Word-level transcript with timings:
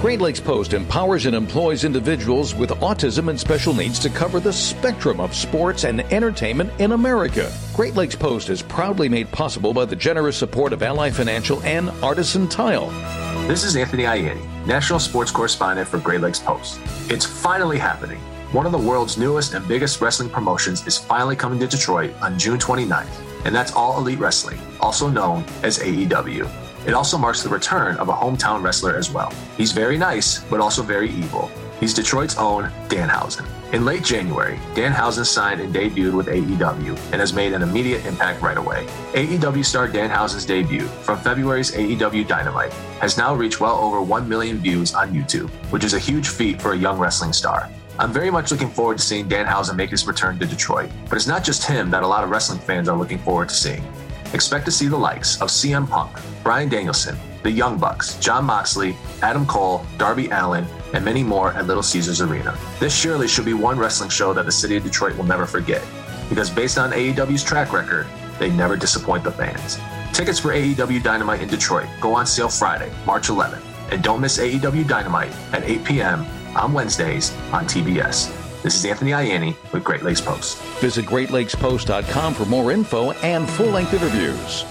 Great 0.00 0.20
Lakes 0.20 0.38
Post 0.38 0.74
empowers 0.74 1.26
and 1.26 1.34
employs 1.34 1.82
individuals 1.82 2.54
with 2.54 2.70
autism 2.70 3.28
and 3.30 3.38
special 3.38 3.74
needs 3.74 3.98
to 3.98 4.08
cover 4.08 4.38
the 4.38 4.52
spectrum 4.52 5.18
of 5.18 5.34
sports 5.34 5.82
and 5.82 6.02
entertainment 6.12 6.70
in 6.78 6.92
America. 6.92 7.52
Great 7.74 7.96
Lakes 7.96 8.14
Post 8.14 8.48
is 8.48 8.62
proudly 8.62 9.08
made 9.08 9.28
possible 9.32 9.74
by 9.74 9.84
the 9.84 9.96
generous 9.96 10.36
support 10.36 10.72
of 10.72 10.84
Ally 10.84 11.10
Financial 11.10 11.60
and 11.64 11.90
Artisan 12.00 12.46
Tile. 12.46 12.90
This 13.48 13.64
is 13.64 13.74
Anthony 13.74 14.04
Ianni, 14.04 14.66
National 14.66 15.00
Sports 15.00 15.32
Correspondent 15.32 15.88
for 15.88 15.98
Great 15.98 16.20
Lakes 16.20 16.38
Post. 16.38 16.78
It's 17.10 17.26
finally 17.26 17.76
happening. 17.76 18.20
One 18.52 18.66
of 18.66 18.72
the 18.72 18.78
world's 18.78 19.18
newest 19.18 19.54
and 19.54 19.66
biggest 19.66 20.00
wrestling 20.00 20.30
promotions 20.30 20.86
is 20.86 20.96
finally 20.96 21.34
coming 21.34 21.58
to 21.58 21.66
Detroit 21.66 22.14
on 22.22 22.38
June 22.38 22.60
29th, 22.60 23.44
and 23.44 23.52
that's 23.52 23.72
All 23.72 23.98
Elite 23.98 24.20
Wrestling, 24.20 24.60
also 24.78 25.08
known 25.08 25.44
as 25.64 25.80
AEW. 25.80 26.67
It 26.88 26.94
also 26.94 27.18
marks 27.18 27.42
the 27.42 27.50
return 27.50 27.98
of 27.98 28.08
a 28.08 28.14
hometown 28.14 28.62
wrestler 28.62 28.96
as 28.96 29.10
well. 29.10 29.30
He's 29.58 29.72
very 29.72 29.98
nice, 29.98 30.38
but 30.44 30.58
also 30.58 30.82
very 30.82 31.10
evil. 31.10 31.50
He's 31.80 31.92
Detroit's 31.92 32.38
own 32.38 32.70
Danhausen. 32.88 33.46
In 33.74 33.84
late 33.84 34.02
January, 34.02 34.56
Danhausen 34.74 35.26
signed 35.26 35.60
and 35.60 35.74
debuted 35.74 36.14
with 36.14 36.28
AEW 36.28 36.96
and 37.12 37.20
has 37.20 37.34
made 37.34 37.52
an 37.52 37.60
immediate 37.60 38.06
impact 38.06 38.40
right 38.40 38.56
away. 38.56 38.86
AEW 39.12 39.66
star 39.66 39.86
Danhausen's 39.86 40.46
debut 40.46 40.86
from 41.04 41.18
February's 41.18 41.72
AEW 41.72 42.26
Dynamite 42.26 42.72
has 43.02 43.18
now 43.18 43.34
reached 43.34 43.60
well 43.60 43.76
over 43.76 44.00
1 44.00 44.26
million 44.26 44.56
views 44.56 44.94
on 44.94 45.12
YouTube, 45.12 45.50
which 45.70 45.84
is 45.84 45.92
a 45.92 45.98
huge 45.98 46.28
feat 46.28 46.58
for 46.62 46.72
a 46.72 46.78
young 46.78 46.98
wrestling 46.98 47.34
star. 47.34 47.68
I'm 47.98 48.14
very 48.14 48.30
much 48.30 48.50
looking 48.50 48.70
forward 48.70 48.96
to 48.96 49.04
seeing 49.04 49.28
Danhausen 49.28 49.76
make 49.76 49.90
his 49.90 50.06
return 50.06 50.38
to 50.38 50.46
Detroit, 50.46 50.88
but 51.10 51.16
it's 51.16 51.26
not 51.26 51.44
just 51.44 51.64
him 51.64 51.90
that 51.90 52.02
a 52.02 52.06
lot 52.06 52.24
of 52.24 52.30
wrestling 52.30 52.60
fans 52.60 52.88
are 52.88 52.96
looking 52.96 53.18
forward 53.18 53.50
to 53.50 53.54
seeing. 53.54 53.84
Expect 54.34 54.66
to 54.66 54.70
see 54.70 54.88
the 54.88 54.96
likes 54.96 55.40
of 55.40 55.48
CM 55.48 55.88
Punk, 55.88 56.14
Bryan 56.42 56.68
Danielson, 56.68 57.16
the 57.42 57.50
Young 57.50 57.78
Bucks, 57.78 58.18
Jon 58.18 58.44
Moxley, 58.44 58.94
Adam 59.22 59.46
Cole, 59.46 59.86
Darby 59.96 60.28
Allin, 60.28 60.66
and 60.92 61.04
many 61.04 61.22
more 61.22 61.52
at 61.52 61.66
Little 61.66 61.82
Caesars 61.82 62.20
Arena. 62.20 62.56
This 62.78 62.94
surely 62.94 63.26
should 63.26 63.46
be 63.46 63.54
one 63.54 63.78
wrestling 63.78 64.10
show 64.10 64.34
that 64.34 64.44
the 64.44 64.52
city 64.52 64.76
of 64.76 64.84
Detroit 64.84 65.16
will 65.16 65.24
never 65.24 65.46
forget, 65.46 65.82
because 66.28 66.50
based 66.50 66.76
on 66.76 66.92
AEW's 66.92 67.42
track 67.42 67.72
record, 67.72 68.06
they 68.38 68.50
never 68.50 68.76
disappoint 68.76 69.24
the 69.24 69.32
fans. 69.32 69.78
Tickets 70.12 70.38
for 70.38 70.48
AEW 70.48 71.02
Dynamite 71.02 71.40
in 71.40 71.48
Detroit 71.48 71.88
go 72.00 72.14
on 72.14 72.26
sale 72.26 72.50
Friday, 72.50 72.92
March 73.06 73.28
11th, 73.28 73.62
and 73.90 74.02
don't 74.02 74.20
miss 74.20 74.38
AEW 74.38 74.86
Dynamite 74.86 75.32
at 75.52 75.64
8 75.64 75.84
p.m. 75.84 76.26
on 76.54 76.74
Wednesdays 76.74 77.32
on 77.52 77.64
TBS. 77.64 78.37
This 78.62 78.74
is 78.74 78.84
Anthony 78.86 79.12
Ianni 79.12 79.54
with 79.72 79.84
Great 79.84 80.02
Lakes 80.02 80.20
Post. 80.20 80.58
Visit 80.80 81.06
greatlakespost.com 81.06 82.34
for 82.34 82.44
more 82.46 82.72
info 82.72 83.12
and 83.12 83.48
full 83.48 83.70
length 83.70 83.94
interviews. 83.94 84.64